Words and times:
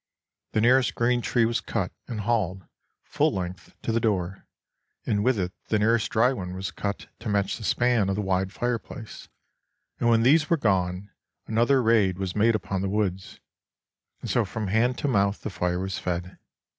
The 0.53 0.61
nearest 0.61 0.95
green 0.95 1.21
tree 1.21 1.45
was 1.45 1.61
cut, 1.61 1.91
and 2.07 2.21
hauled, 2.21 2.65
full 3.03 3.31
length, 3.31 3.75
to 3.83 3.91
the 3.91 3.99
door, 3.99 4.47
and 5.05 5.23
with 5.23 5.37
it 5.39 5.53
the 5.67 5.77
nearest 5.77 6.09
dry 6.09 6.33
one 6.33 6.55
was 6.55 6.71
cut 6.71 7.05
to 7.19 7.29
match 7.29 7.55
the 7.59 7.63
span 7.63 8.09
of 8.09 8.15
the 8.15 8.21
wide 8.23 8.51
fireplace; 8.51 9.29
and 9.99 10.09
when 10.09 10.23
these 10.23 10.49
were 10.49 10.57
gone, 10.57 11.11
another 11.45 11.83
raid 11.83 12.17
was 12.17 12.35
made 12.35 12.55
upon 12.55 12.81
the 12.81 12.89
woods; 12.89 13.39
and 14.21 14.31
so 14.31 14.43
from 14.43 14.69
hand 14.69 14.97
to 14.97 15.07
mouth 15.07 15.41
the 15.41 15.51
fire 15.51 15.77
was 15.77 15.99
fed. 15.99 16.39